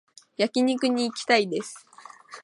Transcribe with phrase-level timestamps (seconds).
[0.35, 1.85] 焼肉に行きたいです